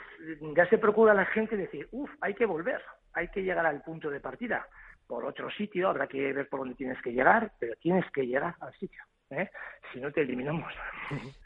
ya 0.57 0.67
se 0.69 0.79
procura 0.79 1.13
a 1.13 1.17
la 1.17 1.27
gente 1.27 1.57
decir, 1.57 1.87
uff, 1.93 2.11
hay 2.21 2.35
que 2.35 2.47
volver, 2.47 2.81
hay 3.13 3.29
que 3.29 3.43
llegar 3.43 3.67
al 3.67 3.83
punto 3.83 4.11
de 4.11 4.21
partida. 4.21 4.67
Por 5.07 5.25
otro 5.27 5.51
sitio, 5.51 5.89
habrá 5.91 6.07
que 6.07 6.33
ver 6.33 6.49
por 6.49 6.61
dónde 6.61 6.75
tienes 6.77 7.01
que 7.03 7.13
llegar, 7.13 7.53
pero 7.59 7.75
tienes 7.77 8.11
que 8.11 8.27
llegar 8.27 8.55
al 8.61 8.73
sitio. 8.75 9.03
¿eh? 9.31 9.51
Si 9.93 10.01
no, 10.01 10.11
te 10.13 10.23
eliminamos. 10.23 10.73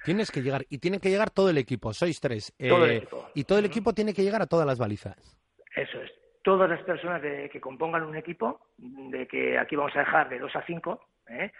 Tienes 0.05 0.31
que 0.31 0.43
llegar, 0.43 0.65
y 0.69 0.79
tiene 0.79 1.01
que 1.01 1.11
llegar 1.11 1.31
todo 1.31 1.51
el 1.51 1.59
equipo, 1.59 1.93
sois 1.93 2.21
tres. 2.21 2.55
Todo 2.57 2.85
el 2.85 2.91
Eh, 2.93 2.97
equipo. 2.99 3.29
Y 3.35 3.45
todo 3.45 3.59
el 3.59 3.65
equipo 3.65 3.93
tiene 3.93 4.15
que 4.15 4.23
llegar 4.23 4.43
a 4.43 4.47
todas 4.47 4.67
las 4.67 4.79
balizas. 4.79 5.17
Eso 5.75 6.01
es. 6.01 6.11
Todas 6.45 6.71
las 6.71 6.81
personas 6.83 7.21
de- 7.21 7.51
que 7.51 7.61
compongan 7.61 8.05
un 8.05 8.17
equipo, 8.17 8.61
de 8.79 9.27
que 9.27 9.59
aquí 9.59 9.75
vamos 9.77 9.95
a 9.97 10.01
dejar 10.01 10.29
de 10.29 10.39
dos 10.39 10.55
a 10.55 10.63
cinco, 10.67 11.05
¿eh? 11.29 11.53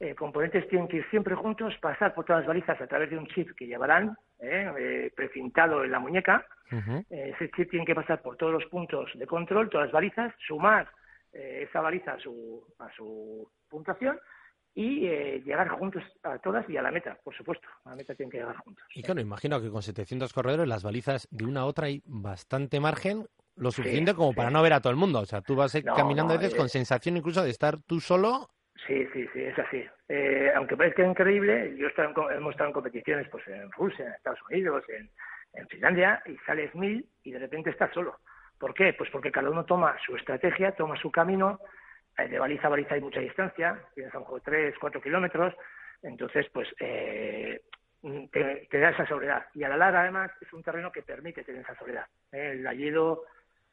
Eh, 0.00 0.14
componentes 0.14 0.68
tienen 0.68 0.88
que 0.88 0.98
ir 0.98 1.06
siempre 1.10 1.34
juntos, 1.34 1.74
pasar 1.80 2.14
por 2.14 2.24
todas 2.24 2.40
las 2.40 2.48
balizas 2.48 2.80
a 2.80 2.86
través 2.86 3.10
de 3.10 3.18
un 3.18 3.26
chip 3.28 3.50
que 3.56 3.66
llevarán 3.66 4.16
¿eh? 4.40 4.70
Eh, 4.78 5.12
precintado 5.14 5.84
en 5.84 5.90
la 5.92 5.98
muñeca. 5.98 6.46
Eh, 6.72 7.34
ese 7.34 7.50
chip 7.50 7.70
tiene 7.70 7.84
que 7.84 7.94
pasar 7.94 8.22
por 8.22 8.36
todos 8.36 8.52
los 8.52 8.64
puntos 8.66 9.10
de 9.14 9.26
control, 9.26 9.68
todas 9.70 9.86
las 9.86 9.92
balizas, 9.92 10.32
sumar 10.46 10.88
esa 11.32 11.80
baliza 11.80 12.14
a 12.14 12.18
su, 12.18 12.64
a 12.80 12.90
su 12.96 13.48
puntuación 13.68 14.18
y 14.74 15.06
eh, 15.06 15.42
llegar 15.44 15.68
juntos 15.68 16.02
a 16.22 16.38
todas 16.38 16.68
y 16.68 16.76
a 16.76 16.82
la 16.82 16.90
meta, 16.90 17.18
por 17.24 17.34
supuesto. 17.36 17.66
A 17.84 17.90
la 17.90 17.96
meta 17.96 18.14
tienen 18.14 18.30
que 18.30 18.38
llegar 18.38 18.56
juntos. 18.56 18.84
Y 18.94 19.02
claro, 19.02 19.20
imagino 19.20 19.60
que 19.60 19.70
con 19.70 19.82
700 19.82 20.32
corredores 20.32 20.68
las 20.68 20.82
balizas 20.82 21.28
de 21.30 21.44
una 21.44 21.60
a 21.60 21.64
otra 21.66 21.86
hay 21.86 22.02
bastante 22.04 22.78
margen, 22.80 23.26
lo 23.56 23.70
suficiente 23.72 24.14
como 24.14 24.30
sí. 24.30 24.36
para 24.36 24.50
no 24.50 24.62
ver 24.62 24.72
a 24.72 24.80
todo 24.80 24.92
el 24.92 24.96
mundo. 24.96 25.20
O 25.20 25.26
sea, 25.26 25.40
tú 25.40 25.56
vas 25.56 25.74
No, 25.84 25.94
caminando 25.94 26.34
a 26.34 26.36
veces 26.36 26.54
eh. 26.54 26.56
con 26.56 26.68
sensación 26.68 27.16
incluso 27.16 27.42
de 27.42 27.50
estar 27.50 27.78
tú 27.82 28.00
solo. 28.00 28.48
Sí, 28.86 29.06
sí, 29.12 29.28
sí, 29.32 29.42
es 29.42 29.58
así. 29.58 29.84
Eh, 30.08 30.52
aunque 30.54 30.76
parezca 30.76 31.04
increíble, 31.04 31.76
yo 31.76 31.86
he 31.86 31.90
estado 31.90 32.08
en 32.30 32.36
hemos 32.38 32.52
estado 32.52 32.68
en 32.68 32.74
competiciones 32.74 33.28
pues 33.28 33.46
en 33.48 33.70
Rusia, 33.72 34.06
en 34.06 34.12
Estados 34.12 34.40
Unidos, 34.50 34.84
en, 34.88 35.10
Finlandia, 35.68 36.22
y 36.26 36.36
sales 36.46 36.74
mil 36.74 37.04
y 37.24 37.32
de 37.32 37.38
repente 37.40 37.70
estás 37.70 37.92
solo. 37.92 38.20
¿Por 38.58 38.72
qué? 38.72 38.92
Pues 38.92 39.10
porque 39.10 39.32
cada 39.32 39.50
uno 39.50 39.64
toma 39.64 39.96
su 40.04 40.16
estrategia, 40.16 40.72
toma 40.72 40.96
su 40.96 41.10
camino, 41.10 41.60
eh, 42.16 42.28
de 42.28 42.38
baliza 42.38 42.68
a 42.68 42.70
baliza 42.70 42.94
hay 42.94 43.00
mucha 43.00 43.20
distancia, 43.20 43.78
tienes 43.94 44.14
a 44.14 44.18
lo 44.18 44.24
mejor 44.24 44.40
tres, 44.42 44.74
cuatro 44.80 45.00
kilómetros, 45.00 45.54
entonces 46.02 46.48
pues 46.52 46.68
eh, 46.78 47.62
te, 48.30 48.68
te 48.70 48.78
da 48.78 48.90
esa 48.90 49.06
soledad. 49.06 49.46
Y 49.54 49.64
a 49.64 49.68
la 49.68 49.76
larga 49.76 50.02
además 50.02 50.30
es 50.40 50.52
un 50.52 50.62
terreno 50.62 50.92
que 50.92 51.02
permite 51.02 51.42
tener 51.42 51.62
esa 51.62 51.74
soledad. 51.76 52.06
El 52.30 52.66
hielo 52.78 53.24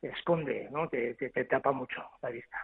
esconde, 0.01 0.67
¿no? 0.71 0.89
Te, 0.89 1.13
te 1.13 1.45
tapa 1.45 1.71
mucho 1.71 2.03
la 2.21 2.29
vista. 2.29 2.57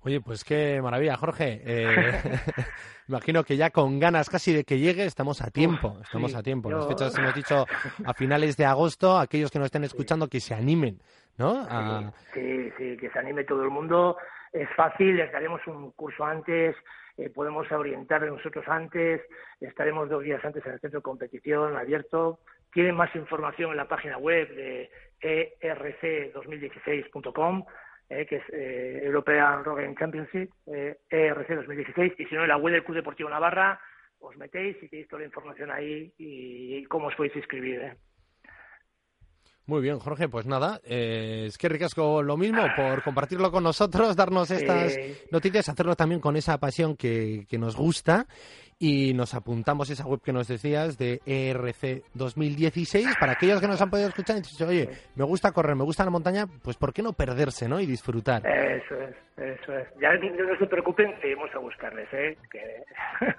Oye, 0.00 0.20
pues 0.20 0.44
qué 0.44 0.80
maravilla, 0.82 1.16
Jorge. 1.16 1.60
Eh, 1.64 1.86
imagino 3.08 3.42
que 3.42 3.56
ya 3.56 3.70
con 3.70 3.98
ganas 3.98 4.30
casi 4.30 4.52
de 4.54 4.64
que 4.64 4.78
llegue 4.78 5.04
estamos 5.04 5.42
a 5.42 5.50
tiempo. 5.50 5.98
Estamos 6.02 6.30
sí, 6.30 6.36
a 6.36 6.42
tiempo. 6.42 6.70
Las 6.70 6.84
yo- 6.84 6.88
fechas 6.88 7.18
hemos 7.18 7.34
dicho 7.34 7.66
a 8.04 8.14
finales 8.14 8.56
de 8.56 8.64
agosto. 8.66 9.18
Aquellos 9.18 9.50
que 9.50 9.58
nos 9.58 9.66
estén 9.66 9.84
escuchando 9.84 10.28
que 10.28 10.38
se 10.40 10.54
animen, 10.54 11.00
¿no? 11.38 11.66
A- 11.68 12.12
Sí, 12.32 12.70
sí, 12.78 12.96
que 12.96 13.10
se 13.10 13.18
anime 13.18 13.42
todo 13.44 13.64
el 13.64 13.70
mundo. 13.70 14.16
Es 14.52 14.68
fácil, 14.76 15.16
les 15.16 15.30
daremos 15.32 15.60
un 15.66 15.90
curso 15.90 16.24
antes, 16.24 16.76
eh, 17.18 17.28
podemos 17.30 17.70
orientarle 17.72 18.30
nosotros 18.30 18.64
antes, 18.68 19.20
estaremos 19.60 20.08
dos 20.08 20.22
días 20.22 20.42
antes 20.44 20.64
en 20.64 20.72
el 20.74 20.80
centro 20.80 21.00
de 21.00 21.02
competición 21.02 21.76
abierto. 21.76 22.38
Tienen 22.72 22.94
más 22.94 23.14
información 23.16 23.72
en 23.72 23.76
la 23.78 23.88
página 23.88 24.18
web 24.18 24.48
de 24.54 24.88
E 25.20 25.56
erc2016.com, 25.62 27.64
eh, 28.08 28.26
que 28.26 28.36
es 28.36 28.42
eh, 28.52 29.00
European 29.04 29.64
Rowing 29.64 29.96
Championship, 29.96 30.50
eh, 30.66 30.96
ERC 31.10 31.48
2016, 31.48 32.12
y 32.18 32.24
si 32.26 32.34
no, 32.34 32.42
en 32.42 32.48
la 32.48 32.56
web 32.56 32.72
del 32.72 32.84
Club 32.84 32.96
Deportivo 32.96 33.28
Navarra, 33.28 33.80
os 34.20 34.36
metéis 34.36 34.76
y 34.82 34.88
tenéis 34.88 35.08
toda 35.08 35.20
la 35.20 35.26
información 35.26 35.70
ahí 35.70 36.12
y, 36.18 36.84
cómo 36.84 37.08
os 37.08 37.14
podéis 37.14 37.36
inscribir. 37.36 37.96
Muy 39.66 39.82
bien, 39.82 39.98
Jorge, 39.98 40.28
pues 40.28 40.46
nada, 40.46 40.80
eh, 40.84 41.46
es 41.48 41.58
que 41.58 41.68
ricasco 41.68 42.22
lo 42.22 42.36
mismo 42.36 42.62
por 42.76 43.02
compartirlo 43.02 43.50
con 43.50 43.64
nosotros, 43.64 44.14
darnos 44.14 44.48
estas 44.52 44.96
noticias, 45.32 45.68
hacerlo 45.68 45.96
también 45.96 46.20
con 46.20 46.36
esa 46.36 46.56
pasión 46.58 46.96
que, 46.96 47.46
que 47.48 47.58
nos 47.58 47.74
gusta 47.74 48.28
y 48.78 49.12
nos 49.14 49.34
apuntamos 49.34 49.90
esa 49.90 50.06
web 50.06 50.20
que 50.22 50.32
nos 50.32 50.46
decías 50.46 50.98
de 50.98 51.20
ERC 51.26 52.04
2016 52.14 53.08
para 53.18 53.32
aquellos 53.32 53.60
que 53.60 53.66
nos 53.66 53.80
han 53.80 53.90
podido 53.90 54.08
escuchar 54.08 54.36
y 54.36 54.42
dicen, 54.42 54.68
oye, 54.68 54.88
me 55.16 55.24
gusta 55.24 55.50
correr, 55.50 55.74
me 55.74 55.82
gusta 55.82 56.04
la 56.04 56.10
montaña, 56.10 56.46
pues 56.62 56.76
¿por 56.76 56.92
qué 56.92 57.02
no 57.02 57.12
perderse, 57.12 57.68
no? 57.68 57.80
Y 57.80 57.86
disfrutar. 57.86 58.46
Eso 58.46 58.94
es, 59.00 59.16
eso 59.36 59.76
es. 59.76 59.88
Ya 60.00 60.12
no 60.14 60.56
se 60.58 60.66
preocupen, 60.66 61.14
que 61.20 61.28
iremos 61.28 61.50
a 61.54 61.58
buscarles, 61.58 62.08
¿eh? 62.12 62.36
Que... 62.50 62.84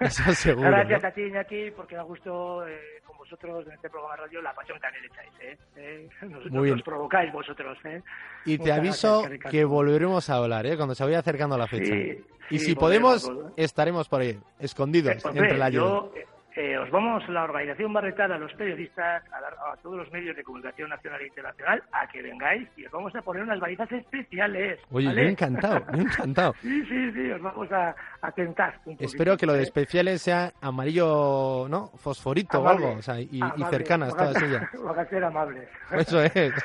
Eso 0.00 0.32
seguro, 0.32 0.70
Gracias 0.70 1.02
¿no? 1.02 1.08
a 1.08 1.12
ti, 1.12 1.22
Iñaki, 1.22 1.70
porque 1.72 1.96
da 1.96 2.02
gusto 2.02 2.66
eh, 2.68 3.00
con 3.04 3.16
vosotros 3.18 3.66
en 3.66 3.72
este 3.72 3.90
programa 3.90 4.14
de 4.16 4.22
radio 4.22 4.42
la 4.42 4.54
pasión 4.54 4.78
que 4.80 5.00
le 5.00 5.06
echáis, 5.08 5.32
¿eh? 5.40 5.58
Eh, 5.76 6.08
Nos, 6.22 6.46
Muy 6.50 6.64
bien. 6.64 6.76
nos 6.76 6.84
provocáis 6.84 7.32
vosotros, 7.32 7.76
¿eh? 7.84 8.02
Y 8.44 8.58
te 8.58 8.72
aviso 8.72 9.22
gracias, 9.22 9.50
que 9.50 9.64
volveremos 9.64 10.30
a 10.30 10.36
hablar, 10.36 10.66
¿eh? 10.66 10.76
Cuando 10.76 10.94
se 10.94 11.04
vaya 11.04 11.18
acercando 11.18 11.58
la 11.58 11.66
fecha. 11.66 11.92
Sí, 11.92 12.24
y 12.50 12.58
sí, 12.58 12.66
si 12.66 12.74
podemos, 12.76 13.30
estaremos 13.56 14.08
por 14.08 14.20
ahí, 14.20 14.38
escondidos 14.60 15.16
Eh, 15.24 15.28
entre 15.34 15.58
la 15.58 15.68
lluvia. 15.68 16.22
Eh, 16.60 16.76
os 16.76 16.90
vamos, 16.90 17.26
la 17.28 17.44
organización 17.44 17.94
va 17.94 18.00
a 18.00 18.02
retar 18.02 18.32
a 18.32 18.38
los 18.38 18.52
periodistas, 18.54 19.22
a, 19.32 19.40
la- 19.40 19.72
a 19.72 19.76
todos 19.82 19.96
los 19.96 20.10
medios 20.10 20.34
de 20.36 20.42
comunicación 20.42 20.90
nacional 20.90 21.20
e 21.20 21.26
internacional, 21.28 21.82
a 21.92 22.08
que 22.08 22.20
vengáis 22.20 22.68
y 22.76 22.84
os 22.86 22.90
vamos 22.92 23.14
a 23.14 23.22
poner 23.22 23.44
unas 23.44 23.60
balizas 23.60 23.90
especiales. 23.92 24.80
Oye, 24.90 25.06
¿vale? 25.06 25.22
yo 25.22 25.28
encantado, 25.30 25.84
yo 25.92 26.00
encantado. 26.02 26.54
Sí, 26.60 26.84
sí, 26.86 27.12
sí, 27.12 27.30
os 27.30 27.40
vamos 27.40 27.70
a, 27.70 27.94
a 28.22 28.32
tentar 28.32 28.74
un 28.84 28.96
poquito, 28.96 29.04
Espero 29.04 29.36
que 29.36 29.46
lo 29.46 29.52
de 29.52 29.62
especiales 29.62 30.20
sea 30.20 30.52
amarillo, 30.60 31.66
¿no? 31.68 31.88
Fosforito 31.96 32.60
o 32.60 32.68
algo, 32.68 32.92
o 32.98 33.02
sea, 33.02 33.20
y, 33.20 33.28
y 33.32 33.40
amables, 33.40 33.68
cercanas 33.70 34.16
todas 34.16 34.42
ellas. 34.42 34.64
Van 34.84 34.98
a 34.98 35.04
ser 35.06 35.24
amables. 35.24 35.68
Eso 35.92 36.22
es. 36.22 36.32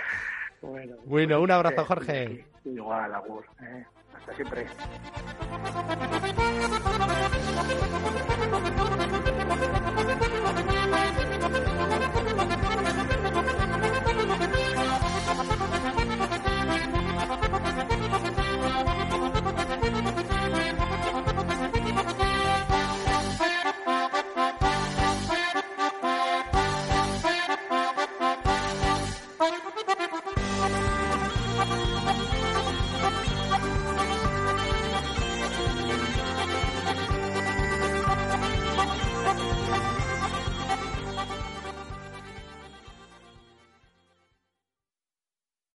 Bueno, 0.63 0.95
Bueno, 1.05 1.41
un 1.41 1.51
abrazo, 1.51 1.81
eh, 1.81 1.85
Jorge. 1.85 2.45
Igual, 2.63 3.13
Agur. 3.13 3.45
eh. 3.61 3.83
Hasta 4.15 4.33
siempre. 4.33 4.65